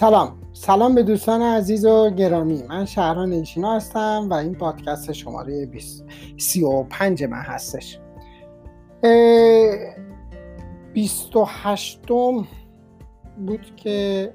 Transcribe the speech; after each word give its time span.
سلام. 0.00 0.38
سلام 0.52 0.94
به 0.94 1.02
دوستان 1.02 1.42
عزیز 1.42 1.84
و 1.84 2.10
گرامی. 2.10 2.62
من 2.68 2.84
شهران 2.84 3.32
ایشینا 3.32 3.76
هستم 3.76 4.26
و 4.30 4.34
این 4.34 4.54
پادکست 4.54 5.12
شماره 5.12 5.68
35 6.38 7.24
من 7.24 7.42
هستش. 7.42 7.98
28 10.92 12.00
بود 13.46 13.76
که 13.76 14.32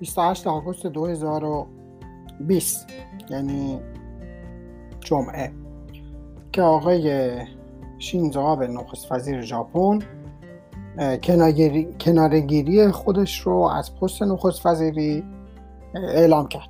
28 0.00 0.46
آگوست 0.46 0.86
2020 0.86 2.86
یعنی 3.30 3.80
جمعه 5.00 5.52
که 6.52 6.62
آقای 6.62 7.30
شینزو 7.98 8.40
آبه 8.40 8.66
نخست 8.66 9.12
وزیر 9.12 9.40
ژاپن 9.40 9.98
کناره‌گیری 11.98 12.90
خودش 12.90 13.40
رو 13.40 13.56
از 13.56 13.96
پست 13.96 14.22
نخست 14.22 14.66
وزیری 14.66 15.24
اعلام 15.94 16.48
کرد. 16.48 16.68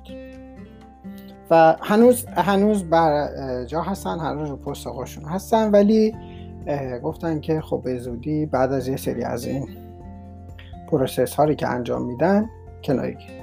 و 1.51 1.75
هنوز 1.81 2.25
هنوز 2.25 2.83
بر 2.83 3.29
جا 3.65 3.81
هستن 3.81 4.19
هنوز 4.19 4.49
رو 4.49 4.55
پست 4.55 4.87
خودشون 4.87 5.25
هستن 5.25 5.71
ولی 5.71 6.15
گفتن 7.03 7.39
که 7.39 7.61
خب 7.61 7.81
به 7.83 7.97
زودی 7.97 8.45
بعد 8.45 8.73
از 8.73 8.87
یه 8.87 8.97
سری 8.97 9.23
از 9.23 9.45
این 9.45 9.67
process 10.87 11.35
هایی 11.35 11.55
که 11.55 11.67
انجام 11.67 12.05
میدن 12.05 12.49
کناره‌گیری. 12.83 13.41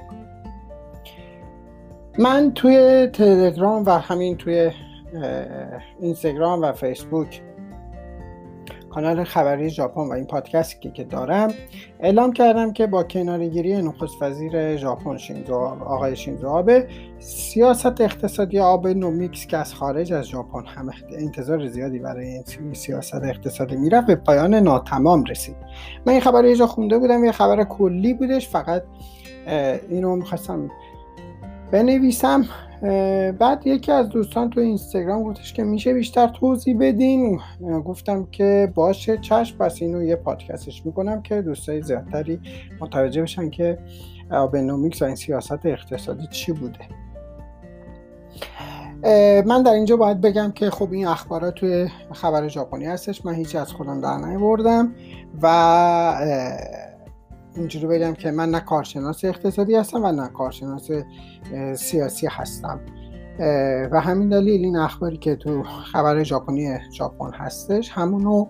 من 2.19 2.51
توی 2.55 3.07
تلگرام 3.13 3.83
و 3.85 3.89
همین 3.89 4.37
توی 4.37 4.71
اینستاگرام 5.99 6.61
و 6.61 6.71
فیسبوک 6.71 7.41
کانال 8.93 9.23
خبری 9.23 9.69
ژاپن 9.69 10.01
و 10.01 10.11
این 10.11 10.25
پادکستی 10.25 10.91
که 10.91 11.03
دارم. 11.03 11.53
اعلام 11.99 12.33
کردم 12.33 12.73
که 12.73 12.87
با 12.87 13.03
کناره‌گیری 13.03 13.81
نخست 13.81 14.21
وزیر 14.21 14.77
ژاپن 14.77 15.17
شینزو 15.17 15.53
آقای 15.85 16.15
شینزو 16.15 16.47
آبه 16.47 16.87
سیاست 17.19 18.01
اقتصادی 18.01 18.59
آبنومیکس 18.59 19.47
که 19.47 19.57
از 19.57 19.73
خارج 19.73 20.13
از 20.13 20.25
ژاپن 20.25 20.65
هم 20.65 20.89
انتظار 21.17 21.67
زیادی 21.67 21.99
برای 21.99 22.27
این 22.27 22.73
سیاست 22.73 23.23
اقتصادی 23.23 23.75
می‌رفت 23.75 24.07
به 24.07 24.15
پایان 24.15 24.55
ناتمام 24.55 25.23
رسید. 25.23 25.55
من 26.05 26.13
این 26.13 26.21
خبر 26.21 26.53
جا 26.53 26.67
خونده 26.67 26.97
بودم 26.97 27.25
یه 27.25 27.31
خبر 27.31 27.63
کلی 27.63 28.13
بودش 28.13 28.49
فقط 28.49 28.83
اینو 29.89 30.15
می‌خواستم 30.15 30.69
بنویسم. 31.71 32.45
بعد 33.39 33.67
یکی 33.67 33.91
از 33.91 34.09
دوستان 34.09 34.49
تو 34.49 34.59
اینستاگرام 34.59 35.23
گفتش 35.23 35.53
که 35.53 35.63
میشه 35.63 35.93
بیشتر 35.93 36.27
توضیح 36.27 36.77
بدین. 36.79 37.39
گفتم 37.85 38.27
که 38.31 38.71
باشه 38.75 39.17
چشم 39.17 39.57
پس 39.57 39.81
اینو 39.81 40.03
یه 40.03 40.15
پادکستش 40.15 40.85
می‌کنم 40.85 41.21
که 41.21 41.41
دوستای 41.41 41.81
زیادتری 41.81 42.39
متوجه 42.81 43.21
بشن 43.21 43.49
که 43.49 43.77
آبنومیکس 44.31 45.01
و 45.01 45.05
این 45.05 45.15
سیاست 45.15 45.65
اقتصادی 45.65 46.27
چی 46.27 46.51
بوده. 46.51 46.79
من 49.45 49.63
در 49.63 49.71
اینجا 49.71 49.97
باید 49.97 50.21
بگم 50.21 50.51
که 50.51 50.69
خب 50.69 50.91
این 50.91 51.07
اخبارات 51.07 51.55
توی 51.55 51.87
خبر 52.13 52.47
ژاپنی 52.47 52.85
هستش. 52.85 53.25
من 53.25 53.33
هیچی 53.33 53.57
از 53.57 53.71
خودم 53.71 54.01
در 54.01 54.17
نیاوردم 54.17 54.95
و 55.41 55.47
اینجوری 57.55 57.87
بگم 57.87 58.13
که 58.13 58.31
من 58.31 58.49
نه 58.49 58.59
کارشناس 58.59 59.25
اقتصادی 59.25 59.75
هستم 59.75 60.03
و 60.03 60.11
نه 60.11 60.27
کارشناس 60.27 60.89
سیاسی 61.75 62.27
هستم. 62.27 62.79
و 63.91 64.01
همین 64.01 64.29
دلیل 64.29 64.65
این 64.65 64.75
اخباری 64.75 65.17
که 65.17 65.35
تو 65.35 65.63
خبر 65.63 66.23
ژاپنی 66.23 66.77
ژاپن 66.91 67.33
هستش 67.33 67.91
همونو 67.91 68.45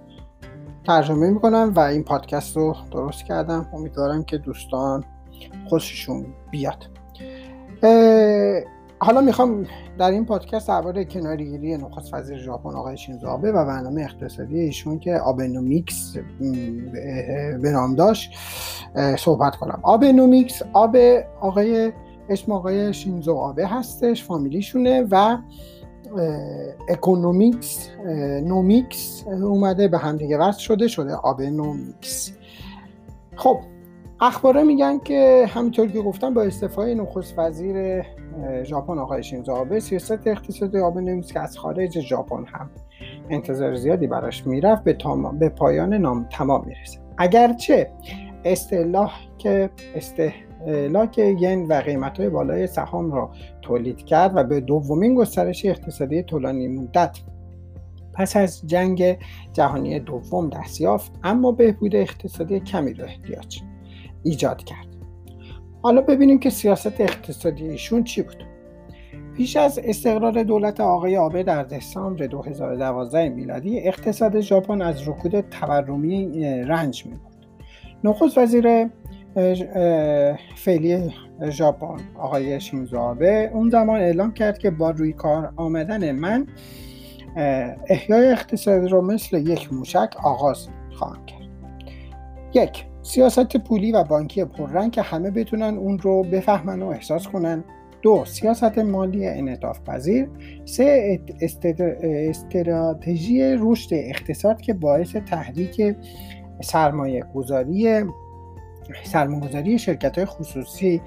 ترجمه 0.87 1.29
می‌کنم 1.29 1.73
و 1.75 1.79
این 1.79 2.03
پادکست 2.03 2.57
رو 2.57 2.75
درست 2.91 3.25
کردم. 3.25 3.69
امیدوارم 3.73 4.23
که 4.23 4.37
دوستان 4.37 5.03
خوششون 5.69 6.25
بیاد. 6.51 6.89
حالا 9.03 9.21
می‌خوام 9.21 9.65
در 9.97 10.11
این 10.11 10.25
پادکست 10.25 10.67
درباره 10.67 11.05
کناره‌گیری 11.05 11.77
نخست 11.77 12.13
وزیر 12.13 12.37
ژاپن 12.37 12.69
آقای 12.69 12.97
شینزو 12.97 13.27
آبه 13.27 13.51
و 13.51 13.65
برنامه 13.65 14.01
اقتصادی 14.01 14.59
ایشون 14.59 14.99
که 14.99 15.15
آبنومیکس 15.15 16.17
به 17.61 17.71
نام 17.71 17.95
داشت 17.95 18.31
صحبت 19.17 19.55
کنم. 19.55 19.79
آبنومیکس 19.83 20.61
آب 20.73 20.95
آقای 21.41 21.91
اسم 22.29 22.51
آقای 22.51 22.93
شینزو 22.93 23.33
آبه 23.33 23.67
هستش 23.67 24.23
فامیلیشونه 24.23 25.07
و 25.11 25.37
economics 26.89 27.89
nomics 28.43 29.23
اومده 29.27 29.87
به 29.87 29.97
هم 29.97 30.17
دیگه 30.17 30.37
وصل 30.37 30.59
شده 30.59 30.87
شده 30.87 31.15
آبنومیکس. 31.15 32.31
خب 33.35 33.59
اخباره 34.21 34.63
میگن 34.63 34.99
که 34.99 35.45
همینطور 35.49 35.87
که 35.87 36.01
گفتم 36.01 36.33
با 36.33 36.43
استعفای 36.43 36.95
نخست 36.95 37.39
وزیر 37.39 38.03
ژاپن 38.63 38.97
آقای 38.97 39.23
شینزو 39.23 39.51
آبه 39.51 39.79
سیاست 39.79 40.27
اقتصادی 40.27 40.77
آبنومیکس 40.77 41.31
که 41.31 41.39
از 41.39 41.57
خارج 41.57 41.99
ژاپن 41.99 42.45
هم 42.45 42.69
انتظار 43.29 43.75
زیادی 43.75 44.07
براش 44.07 44.47
می‌رفت 44.47 44.83
به, 44.83 44.97
به 45.39 45.49
پایان 45.49 45.93
ناتمام 45.93 46.65
می‌رسه. 46.65 46.99
اگرچه 47.17 47.91
اصطلاح 48.45 49.13
که 49.37 49.69
استهلاک 49.95 51.17
ین 51.17 51.67
و 51.67 51.73
قیمت 51.73 52.19
های 52.19 52.29
بالای 52.29 52.67
سهام 52.67 53.11
را 53.11 53.31
تولید 53.61 53.97
کرد 53.97 54.31
و 54.35 54.43
به 54.43 54.59
دومین 54.59 55.15
گسترش 55.15 55.65
اقتصادی 55.65 56.23
طولانی 56.23 56.67
مدت 56.67 57.19
پس 58.13 58.37
از 58.37 58.67
جنگ 58.67 59.17
جهانی 59.53 59.99
دوم 59.99 60.49
دست 60.49 60.81
یافت 60.81 61.11
اما 61.23 61.51
بهبود 61.51 61.95
اقتصادی 61.95 62.59
کمی 62.59 62.93
را 62.93 63.05
احتیاج 63.05 63.61
ایجاد 64.23 64.63
کرد. 64.63 64.87
حالا 65.81 66.01
ببینیم 66.01 66.39
که 66.39 66.49
سیاست 66.49 67.01
اقتصادی 67.01 67.69
ایشون 67.69 68.03
چی 68.03 68.21
بود. 68.21 68.43
پیش 69.37 69.57
از 69.57 69.79
استقرار 69.83 70.43
دولت 70.43 70.79
آقای 70.79 71.17
آبه 71.17 71.43
در 71.43 71.63
دسامبر 71.63 72.25
2012 72.27 73.29
میلادی 73.29 73.79
اقتصاد 73.79 74.39
ژاپن 74.39 74.81
از 74.81 75.07
رکود 75.07 75.39
تورمی 75.39 76.43
رنج 76.63 77.05
می 77.05 77.11
بود. 77.11 77.47
نخست 78.03 78.37
وزیر 78.37 78.89
فعلی 80.55 81.13
ژاپن 81.49 81.97
آقای 82.19 82.59
شینزو 82.59 82.97
آبه 82.97 83.51
اون 83.53 83.69
زمان 83.69 84.01
اعلام 84.01 84.33
کرد 84.33 84.57
که 84.57 84.71
با 84.71 84.89
روی 84.89 85.13
کار 85.13 85.53
آمدن 85.55 86.11
من 86.11 86.47
احیای 87.89 88.31
اقتصاد 88.31 88.91
رو 88.91 89.01
مثل 89.01 89.37
یک 89.37 89.73
موشک 89.73 90.09
آغاز 90.23 90.67
خواهم 90.95 91.25
کرد. 91.25 91.47
یک 92.53 92.85
سیاست 93.03 93.57
پولی 93.57 93.91
و 93.91 94.03
بانکی 94.03 94.45
پررنگ 94.45 94.91
که 94.91 95.01
همه 95.01 95.31
بتونن 95.31 95.77
اون 95.77 95.99
رو 95.99 96.23
بفهمن 96.23 96.81
و 96.81 96.87
احساس 96.87 97.27
کنن. 97.27 97.63
دو 98.01 98.25
سیاست 98.25 98.77
مالی 98.77 99.27
انعطاف 99.27 99.79
پذیر. 99.79 100.29
سه 100.65 101.19
استراتژی 102.29 103.55
رشد 103.59 103.89
اقتصاد 103.93 104.61
که 104.61 104.73
باعث 104.73 105.15
تحریک 105.15 105.95
سرمایه 106.61 107.23
گذاری 107.35 108.03
سرمایه 109.03 109.49
گذاری 109.49 109.79
شرکت 109.79 110.17
های 110.17 110.25
خصوصی 110.25 111.01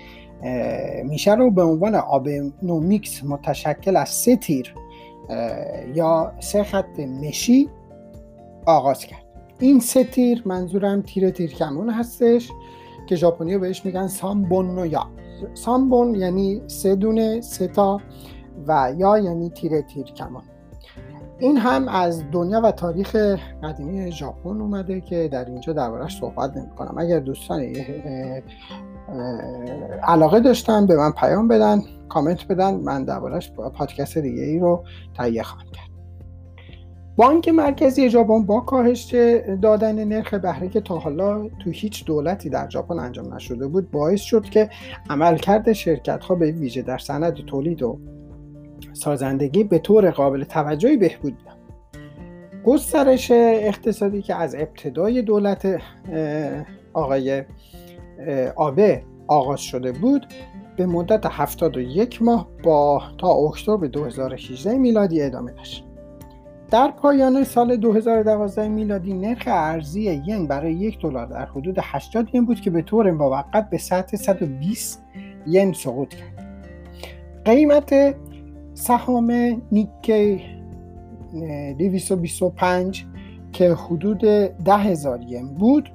میشه 1.05 1.35
رو 1.35 1.51
به 1.51 1.62
عنوان 1.62 1.95
آبنومیکس 1.95 3.25
متشکل 3.25 3.97
از 3.97 4.09
سه 4.09 4.37
تیر 4.37 4.75
یا 5.95 6.35
سه 6.41 6.62
خط 6.62 7.01
مشی 7.01 7.69
آغاز 8.67 9.05
کرد. 9.05 9.25
این 9.59 9.81
سه 9.81 10.05
تیر 10.05 10.43
منظورم 10.47 11.03
تیر 11.03 11.31
کمون 11.31 11.91
هستش 11.91 12.50
که 13.06 13.17
ژاپنی 13.17 13.59
بهش 13.59 13.84
میگن 13.84 14.06
سامبون 14.06 14.91
یا. 14.91 15.06
سامبون 15.55 16.15
یعنی 16.15 16.62
سه 16.67 16.94
دونه 16.94 17.41
سه 17.41 17.69
تا 17.69 18.00
و 18.67 18.93
یا 18.97 19.19
یعنی 19.19 19.50
تیر 19.50 19.83
کمان 20.17 20.43
این 21.39 21.56
هم 21.56 21.89
از 21.89 22.25
دنیا 22.33 22.61
و 22.65 22.72
تاریخ 22.72 23.17
قدیمی 23.62 24.12
ژاپن 24.12 24.61
اومده 24.61 25.00
که 25.00 25.28
در 25.28 25.44
اینجا 25.44 25.73
دربارش 25.73 26.19
صحبت 26.21 26.56
نمی 26.56 26.70
کنم 26.70 26.94
اگر 26.99 27.20
دوستان 27.20 27.61
علاقه 30.03 30.41
داشتن 30.41 30.87
به 30.87 30.97
من 30.97 31.11
پیام 31.12 31.49
بدن 31.49 31.82
کامنت 32.08 32.49
بدن 32.49 32.75
من 32.75 33.05
دربارش 33.05 33.53
پادکست 33.53 34.19
دیگه 34.19 34.43
ای 34.43 34.58
رو 34.58 34.85
تهیه 35.17 35.43
خواهم 35.43 35.70
کرد. 35.70 35.95
بانک 37.17 37.49
مرکزی 37.49 38.11
ژاپن 38.11 38.43
با 38.43 38.61
کاهش 38.61 39.15
دادن 39.63 40.05
نرخ 40.05 40.35
بهره 40.35 40.69
که 40.69 40.81
تا 40.81 40.99
حالا 40.99 41.49
تو 41.49 41.71
هیچ 41.71 42.05
دولتی 42.05 42.51
در 42.51 42.69
ژاپن 42.69 42.99
انجام 42.99 43.35
نشده 43.35 43.67
بود 43.67 43.91
باعث 43.91 44.21
شد 44.21 44.45
که 44.45 44.71
عملکرد 45.11 45.73
شرکت 45.73 46.25
ها 46.25 46.35
به 46.35 46.53
ویژه 46.53 46.83
در 46.83 46.99
صنعت 46.99 47.35
تولید 47.35 47.83
و 47.83 47.99
سازندگی 48.93 49.65
به 49.65 49.79
طور 49.79 50.11
قابل 50.11 50.45
توجهی 50.45 50.97
بهبود 50.97 51.37
بیاد. 51.37 51.57
گسترش 52.65 53.31
اقتصادی 53.31 54.23
که 54.23 54.35
از 54.35 54.55
ابتدای 54.55 55.23
دولت 55.23 55.81
آقای 56.93 57.45
آبه 58.57 59.03
آغاز 59.27 59.61
شده 59.61 59.93
بود 59.93 60.27
به 60.77 60.87
مدت 60.87 61.27
71 61.27 62.23
ماه 62.23 62.49
با 62.65 63.03
تا 63.19 63.29
اکتبر 63.29 63.87
2018 63.87 64.79
میلادی 64.79 65.23
ادامه 65.23 65.53
داشت. 65.53 65.87
در 66.71 66.91
پایان 66.91 67.45
سال 67.45 67.77
2012 67.77 68.69
میلادی 68.69 69.15
نرخ 69.15 69.43
ارزی 69.47 70.23
ین 70.27 70.47
برای 70.47 70.73
یک 70.73 71.01
دلار 71.01 71.27
در 71.27 71.47
حدود 71.47 71.79
80 71.83 72.35
ین 72.35 72.45
بود 72.45 72.61
که 72.61 72.71
به 72.71 72.83
طور 72.83 73.11
موقت 73.11 73.71
به 73.71 73.79
سطح 73.79 74.17
120 74.17 75.05
ین 75.47 75.73
سقوط 75.73 76.15
کرد. 76.15 76.47
قیمت 77.45 78.15
سهام 78.75 79.33
نیکی 79.73 80.43
225 81.79 83.05
که 83.53 83.75
حدود 83.75 84.21
10 84.21 84.73
هزار 84.73 85.23
ین 85.23 85.55
بود 85.55 85.93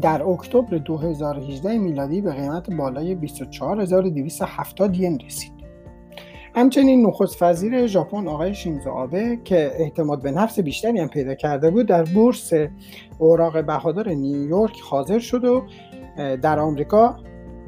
در 0.00 0.22
اکتبر 0.22 0.78
2018 0.78 1.78
میلادی 1.78 2.20
به 2.20 2.32
قیمت 2.32 2.70
بالای 2.70 3.14
24270 3.14 4.96
ین 4.96 5.18
رسید. 5.26 5.59
همچنین 6.54 7.06
نخست 7.06 7.42
وزیر 7.42 7.86
ژاپن 7.86 8.28
آقای 8.28 8.54
شینزو 8.54 8.90
آبه 8.90 9.38
که 9.44 9.72
اعتماد 9.78 10.22
به 10.22 10.30
نفس 10.30 10.60
بیشتری 10.60 10.98
هم 10.98 11.08
پیدا 11.08 11.34
کرده 11.34 11.70
بود 11.70 11.86
در 11.86 12.04
بورس 12.04 12.52
اوراق 13.18 13.64
بهادار 13.64 14.08
نیویورک 14.08 14.80
حاضر 14.80 15.18
شد 15.18 15.44
و 15.44 15.62
در 16.42 16.58
آمریکا 16.58 17.16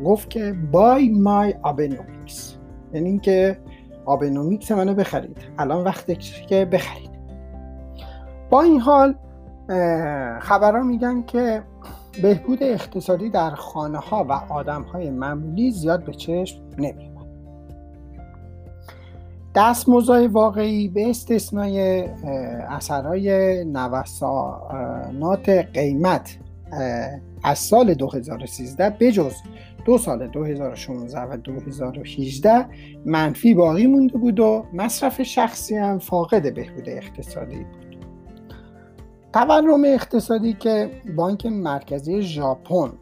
گفت 0.05 0.31
که 0.31 0.55
buy 0.73 1.09
my 1.09 1.55
Abenomics 1.62 2.56
یعنی 2.93 3.08
اینکه 3.08 3.58
آبنومیکس 4.05 4.73
منو 4.73 4.94
بخرید. 4.94 5.37
الان 5.58 5.84
وقتی 5.84 6.17
که 6.49 6.64
بخرید. 6.64 7.11
با 8.50 8.62
این 8.62 8.81
حال 8.81 9.14
خبرها 10.40 10.82
میگن 10.82 11.23
که 11.23 11.62
بهبود 12.23 12.62
اقتصادی 12.62 13.31
در 13.31 13.50
خانه 13.50 13.99
ها 13.99 14.25
و 14.25 14.32
آدم 14.32 14.82
های 14.82 15.11
معمولی 15.11 15.70
زیاد 15.70 16.05
به 16.05 16.12
چشم 16.12 16.61
نمیاد. 16.79 17.12
دستمزدهای 19.55 20.27
واقعی 20.27 20.89
به 20.89 21.11
استثنای 21.11 22.03
اثرهای 22.69 23.65
نوسانات 23.65 25.49
قیمت 25.49 26.39
از 27.43 27.59
سال 27.59 27.95
2013 27.95 28.91
بجز 29.01 29.35
دو 29.85 29.99
سال 29.99 30.27
2016 30.27 31.21
و 31.21 31.37
2018 31.37 32.67
منفی 33.07 33.55
باقی 33.55 33.87
مونده 33.87 34.19
بود 34.19 34.41
و 34.41 34.67
مصرف 34.73 35.23
شخصی 35.23 35.77
هم 35.77 35.99
فاقد 35.99 36.55
بهبود 36.55 36.89
اقتصادی 36.89 37.57
بود. 37.57 37.97
تورم 39.33 39.85
اقتصادی 39.85 40.53
که 40.53 40.91
بانک 41.17 41.47
مرکزی 41.47 42.23
ژاپن 42.23 42.93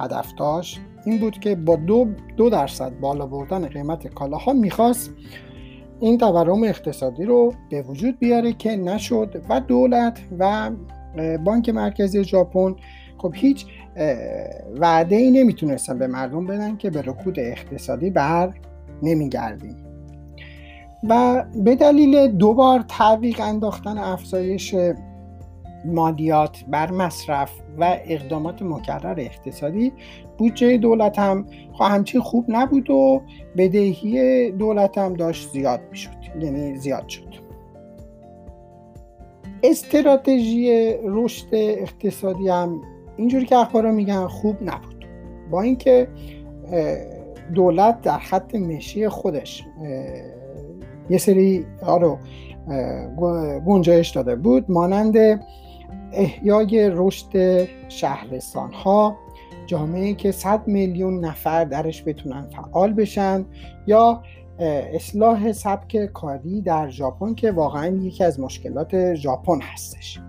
هدف 0.00 0.26
داشت 0.38 0.80
این 1.06 1.18
بود 1.18 1.38
که 1.38 1.54
با 1.54 1.76
دو, 1.76 2.08
دو 2.36 2.50
درصد 2.50 3.00
بالا 3.00 3.26
بردن 3.26 3.66
قیمت 3.66 4.06
کالاها 4.06 4.52
می‌خواست 4.52 5.14
این 6.00 6.18
تورم 6.18 6.64
اقتصادی 6.64 7.24
رو 7.24 7.52
به 7.70 7.82
وجود 7.82 8.18
بیاره 8.18 8.52
که 8.52 8.76
نشد 8.76 9.42
و 9.48 9.60
دولت 9.60 10.20
و 10.38 10.70
بانک 11.44 11.68
مرکزی 11.68 12.24
ژاپن 12.24 12.76
خب 13.18 13.32
هیچ 13.34 13.66
وعده 14.78 15.16
ای 15.16 15.30
نمی‌تونستن 15.30 15.98
به 15.98 16.06
مردم 16.06 16.46
بدن 16.46 16.76
که 16.76 16.90
به 16.90 17.02
رکود 17.02 17.40
اقتصادی 17.40 18.10
بر 18.10 18.54
نمیگردیم. 19.02 19.76
و 21.08 21.44
به 21.64 21.76
دلیل 21.76 22.26
دوبار 22.26 22.84
تعویق 22.88 23.40
انداختن 23.40 23.98
افزایش 23.98 24.74
مالیات 25.84 26.64
بر 26.68 26.90
مصرف 26.90 27.52
و 27.78 27.98
اقدامات 28.04 28.62
مکرر 28.62 29.20
اقتصادی 29.20 29.92
بودجه 30.38 30.76
دولت 30.76 31.18
هم 31.18 31.46
خب 31.72 31.84
همچین 31.84 32.20
خوب 32.20 32.44
نبود 32.48 32.90
و 32.90 33.22
بدهی 33.56 34.50
دولت 34.50 34.98
هم 34.98 35.14
داشت 35.14 35.50
زیاد 35.50 35.80
می‌شد 35.90 36.10
یعنی 36.40 36.76
زیاد 36.76 37.08
شد. 37.08 37.34
استراتژی 39.62 40.94
رشد 41.04 41.48
اقتصادی 41.52 42.48
هم 42.48 42.80
اینجوری 43.16 43.46
که 43.46 43.56
اخبارا 43.56 43.92
میگن 43.92 44.26
خوب 44.26 44.56
نبود. 44.62 45.06
با 45.50 45.62
اینکه 45.62 46.08
دولت 47.54 48.00
در 48.00 48.18
خط 48.18 48.54
مشی 48.54 49.08
خودش 49.08 49.64
یه 51.10 51.18
سری 51.18 51.66
رو 51.86 52.18
گنجایش 53.66 54.10
داده 54.10 54.36
بود. 54.36 54.70
مانند 54.70 55.40
احیای 56.12 56.90
رشد 56.92 57.64
شهرستان 57.88 58.72
ها 58.72 59.16
جامعه 59.66 60.14
که 60.14 60.32
100 60.32 60.68
میلیون 60.68 61.24
نفر 61.24 61.64
درش 61.64 62.02
بتونن 62.06 62.42
فعال 62.42 62.92
بشن 62.92 63.44
یا 63.86 64.22
اصلاح 64.94 65.52
سبک 65.52 66.06
کاری 66.06 66.60
در 66.60 66.88
ژاپن 66.88 67.34
که 67.34 67.50
واقعا 67.50 67.86
یکی 67.86 68.24
از 68.24 68.40
مشکلات 68.40 69.14
ژاپن 69.14 69.60
هستش. 69.60 70.20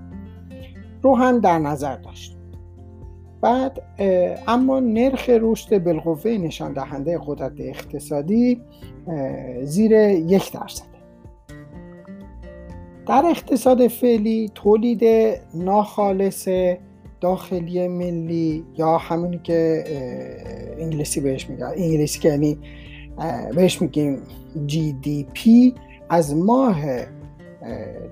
رو 1.02 1.16
هم 1.16 1.40
در 1.40 1.60
نظر 1.60 1.96
داشت. 1.96 2.38
بعد 3.42 3.82
اما 4.48 4.80
نرخ 4.80 5.30
رشد 5.30 5.84
بالقوه 5.84 6.32
نشان 6.32 6.74
دهنده 6.74 7.20
قدرت 7.26 7.54
اقتصادی 7.60 8.62
زیر 9.64 9.92
یک 10.10 10.52
درصد. 10.52 10.94
در 13.07 13.25
اقتصاد 13.25 13.88
فعلی 13.88 14.52
تولید 14.56 15.04
ناخالص 15.54 16.48
داخلی 17.22 17.88
ملی 17.88 18.63
یا 18.78 18.98
همونی 18.98 19.40
که 19.44 19.84
انگلیسی 20.80 21.22
بهش 21.22 21.50
میگه 21.50 21.66
انگلیسی 21.66 22.19
که 22.19 22.30
یعنی 22.30 22.57
بهش 23.56 23.81
میگیم 23.81 24.22
GDP 24.68 25.50
از 26.10 26.36
ماه 26.36 26.81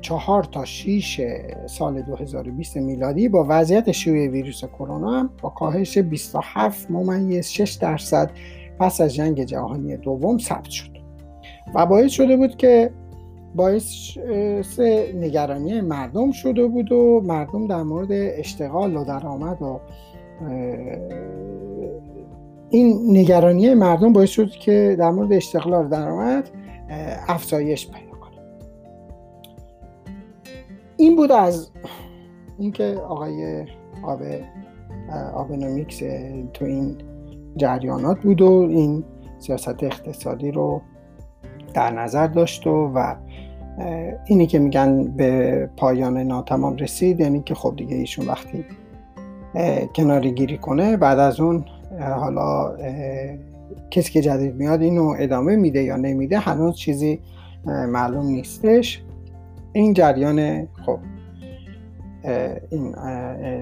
چهار 0.02 0.44
تا 0.44 0.66
6 0.66 1.22
سال 1.66 2.02
2020 2.02 2.78
میلادی 2.78 3.30
با 3.30 3.46
وضعیت 3.50 3.92
شیوع 3.92 4.28
ویروس 4.28 4.66
کرونا 4.66 5.20
هم 5.20 5.30
با 5.42 5.50
کاهش 5.50 5.98
27 5.98 6.92
ممیز 6.92 7.48
6 7.48 7.72
درصد 7.72 8.32
پس 8.80 9.02
از 9.02 9.16
جنگ 9.16 9.44
جهانی 9.44 9.98
دوم 9.98 10.38
ثبت 10.38 10.70
شد. 10.70 10.94
و 11.76 11.86
باعث 11.86 12.12
شده 12.12 12.38
بود 12.38 12.58
که 12.58 12.92
باعث 13.56 14.18
نگرانی 15.16 15.82
مردم 15.82 16.32
شده 16.32 16.68
بود 16.68 16.92
و 16.92 17.22
مردم 17.26 17.68
در 17.68 17.84
مورد 17.84 18.12
اشتغال 18.12 18.96
و 18.96 19.06
درآمد 19.06 19.62
و 19.62 19.80
این 22.70 23.18
نگرانی 23.18 23.74
مردم 23.74 24.14
باعث 24.14 24.30
شد 24.30 24.50
که 24.50 24.96
در 25.00 25.12
مورد 25.12 25.34
اشتغال 25.34 25.86
و 25.86 25.90
درآمد 25.90 26.50
افزایش 27.28 27.92
پیدا 27.92 28.18
کنه. 28.18 28.42
این 30.98 31.16
بود 31.16 31.32
از 31.32 31.72
اینکه 32.60 32.96
آقای 33.08 33.66
آب 34.04 34.22
آبنومیکس 35.34 36.00
تو 36.54 36.66
این 36.66 36.98
جریانات 37.56 38.20
بود 38.20 38.42
و 38.42 38.68
این 38.70 39.04
سیاست 39.40 39.84
اقتصادی 39.84 40.52
رو 40.52 40.82
در 41.74 41.92
نظر 41.92 42.28
داشت 42.28 42.68
و, 42.68 42.92
و 42.96 43.16
اینی 44.26 44.48
که 44.48 44.60
میگن 44.60 45.04
به 45.04 45.70
پایان 45.78 46.18
ناتمام 46.18 46.76
رسید 46.76 47.20
یعنی 47.20 47.42
که 47.46 47.56
خب 47.56 47.74
دیگه 47.78 47.96
ایشون 47.96 48.28
وقتی 48.28 48.66
کناری 49.96 50.32
گیری 50.32 50.58
کنه 50.58 50.98
بعد 50.98 51.20
از 51.20 51.40
اون 51.40 51.66
حالا 52.00 52.78
کسی 53.92 54.12
که 54.12 54.22
جدید 54.22 54.56
میاد 54.56 54.82
اینو 54.82 55.16
ادامه 55.20 55.56
میده 55.56 55.84
یا 55.84 55.96
نمیده 55.96 56.40
هنوز 56.40 56.76
چیزی 56.76 57.20
معلوم 57.66 58.26
نیستش. 58.26 59.04
این 59.74 59.94
جریان 59.94 60.68
خب 60.86 61.00
این 62.70 62.96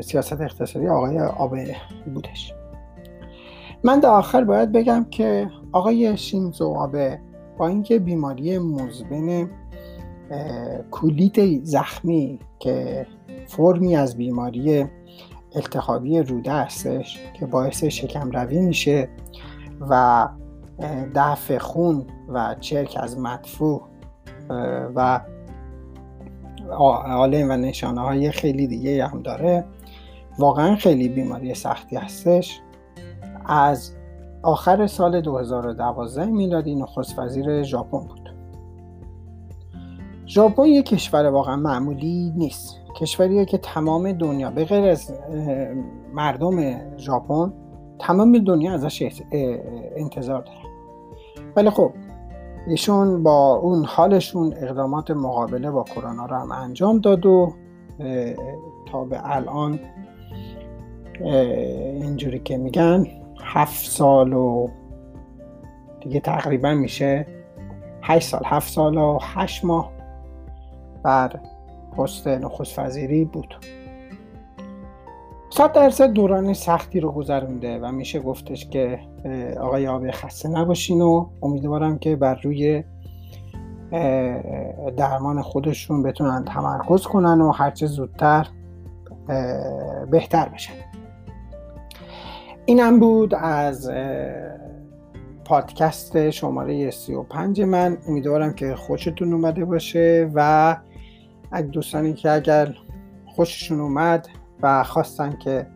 سیاست 0.02 0.42
اقتصادی 0.42 0.88
آقای 0.88 1.20
آبه 1.20 1.76
بودش. 2.14 2.54
من 3.84 4.00
در 4.00 4.10
آخر 4.10 4.44
باید 4.44 4.72
بگم 4.72 5.06
که 5.12 5.50
آقای 5.72 6.18
شینزو 6.18 6.68
آبه 6.68 7.20
با 7.58 7.68
اینکه 7.68 8.00
بیماری 8.00 8.58
مزمن 8.58 9.50
کولیت 10.92 11.64
زخمی 11.64 12.40
که 12.60 13.08
فرمی 13.48 13.96
از 13.96 14.18
بیماری 14.18 14.86
التهابی 15.56 16.20
روده 16.20 16.52
هستش 16.52 17.20
که 17.34 17.46
باعث 17.46 17.84
شکم 17.84 18.32
روی 18.32 18.60
میشه 18.60 19.10
و 19.90 20.28
دفع 21.16 21.58
خون 21.58 22.06
و 22.30 22.56
چرک 22.60 22.98
از 23.00 23.20
مدفوع 23.20 23.82
و 24.96 25.22
عالم 27.06 27.50
و 27.50 27.58
نشانه 27.58 28.02
های 28.02 28.32
خیلی 28.32 28.68
دیگه 28.68 29.08
هم 29.08 29.22
داره. 29.22 29.66
واقعا 30.40 30.76
خیلی 30.76 31.10
بیماری 31.10 31.54
سختی 31.54 31.96
هستش. 31.96 32.60
از 33.46 33.92
آخر 34.44 34.88
سال 34.88 35.22
2012 35.22 36.26
میلادی 36.26 36.76
نخست 36.76 37.20
وزیر 37.20 37.64
ژاپن 37.64 38.00
بود. 38.00 38.21
ژاپن 40.32 40.66
یک 40.66 40.86
کشور 40.86 41.26
واقعا 41.26 41.56
معمولی 41.56 42.34
نیست. 42.36 42.76
کشوریه 42.96 43.46
که 43.46 43.58
تمام 43.58 44.12
دنیا 44.12 44.52
به 44.52 44.66
غیر 44.66 44.84
از 44.84 45.14
مردم 46.14 46.80
ژاپن 46.98 47.54
تمام 48.00 48.38
دنیا 48.38 48.74
ازش 48.74 49.22
انتظار 49.96 50.42
داره 50.42 50.58
ولی 51.56 51.70
خب 51.70 51.92
ایشون 52.68 53.24
با 53.24 53.56
اون 53.56 53.86
حالشون 53.86 54.54
اقدامات 54.58 55.12
مقابله 55.12 55.72
با 55.72 55.84
کرونا 55.84 56.26
رو 56.26 56.36
هم 56.36 56.52
انجام 56.52 57.00
داد 57.00 57.26
و 57.26 57.54
تا 58.92 59.04
به 59.04 59.36
الان 59.36 59.80
اینجوری 62.02 62.40
که 62.40 62.58
میگن 62.58 63.08
هفت 63.44 63.86
سال 63.86 64.34
و 64.34 64.68
دیگه 66.02 66.20
تقریبا 66.20 66.74
میشه 66.74 67.28
8 68.02 68.28
سال 68.28 68.42
7 68.46 68.70
سال 68.74 68.98
و 68.98 69.20
8 69.22 69.66
ماه 69.66 70.01
بر 71.04 71.40
پست 71.98 72.28
نخست 72.28 72.80
وزیری 72.80 73.26
بود. 73.26 73.56
صد 75.50 75.72
درصد 75.72 76.12
دوران 76.12 76.54
سختی 76.54 77.00
رو 77.00 77.12
گذرونده 77.12 77.80
و 77.80 77.92
میشه 77.92 78.20
گفتش 78.20 78.70
که 78.70 79.00
آقای 79.60 79.88
آبی 79.88 80.12
خسته 80.12 80.50
نباشین 80.50 81.02
و 81.02 81.30
امیدوارم 81.42 82.00
که 82.00 82.16
بر 82.16 82.36
روی 82.44 82.84
درمان 84.98 85.42
خودشون 85.42 86.04
بتونن 86.04 86.46
تمرکز 86.46 87.04
کنن 87.04 87.42
و 87.42 87.52
هرچه 87.52 87.86
زودتر 87.86 88.48
بهتر 90.12 90.50
بشن. 90.50 90.74
اینم 92.66 93.00
بود 93.00 93.36
از 93.36 93.92
پادکست 95.46 96.30
شماره 96.30 96.92
35 96.92 97.62
من. 97.62 97.98
امیدوارم 98.08 98.54
که 98.54 98.76
خوشتون 98.76 99.34
اومده 99.34 99.66
باشه 99.66 100.32
و 100.34 100.78
اگه 101.52 101.68
دوستانی 101.68 102.14
که 102.14 102.32
اگر 102.32 102.76
خوششون 103.26 103.80
اومد 103.80 104.28
و 104.62 104.84
خواستن 104.84 105.38
که 105.38 105.68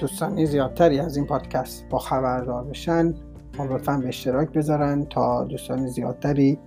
دوستانی 0.00 0.46
زیادتری 0.46 1.00
از 1.00 1.16
این 1.16 1.26
پادکست 1.26 1.88
با 1.88 1.98
خبردار 1.98 2.64
بشن 2.64 3.14
لطفا 3.58 3.98
به 3.98 4.08
اشتراک 4.08 4.52
بذارن 4.52 5.04
تا 5.04 5.44
دوستانی 5.44 5.88
زیادتری 5.88 6.58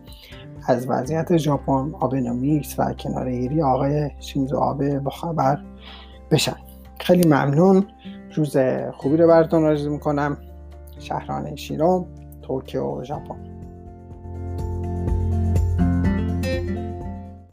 از 0.67 0.89
وضعیت 0.89 1.37
ژاپن 1.37 1.91
آبنومیکس 1.99 2.79
و 2.79 2.93
کنارگیری 2.93 3.61
آقای 3.61 4.09
شینزو 4.19 4.57
آبه 4.57 4.99
با 4.99 5.11
خبر 5.11 5.63
بشن. 6.31 6.55
خیلی 6.99 7.27
ممنون. 7.27 7.87
روز 8.35 8.57
خوبی 8.93 9.17
رو 9.17 9.27
براتون 9.27 9.65
آرزو 9.65 9.91
می‌کنم. 9.91 10.37
شهران 10.99 11.55
شیروم 11.55 12.05
توکیو 12.41 13.03
ژاپن. 13.03 13.52